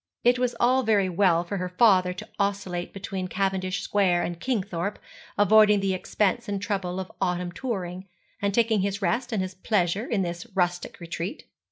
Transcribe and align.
It 0.23 0.39
was 0.39 0.55
all 0.59 0.81
very 0.81 1.09
well 1.09 1.43
for 1.43 1.57
her 1.57 1.69
father 1.69 2.11
to 2.11 2.27
oscillate 2.39 2.91
between 2.91 3.27
Cavendish 3.27 3.81
Square 3.81 4.23
and 4.23 4.39
Kingthorpe, 4.39 4.97
avoiding 5.37 5.79
the 5.79 5.93
expense 5.93 6.49
and 6.49 6.59
trouble 6.59 6.99
of 6.99 7.11
autumn 7.21 7.51
touring, 7.51 8.07
and 8.41 8.51
taking 8.51 8.81
his 8.81 9.03
rest 9.03 9.31
and 9.31 9.43
his 9.43 9.53
pleasure 9.53 10.07
in 10.09 10.23
this 10.23 10.47
rustic 10.55 10.99
retreat. 10.99 11.43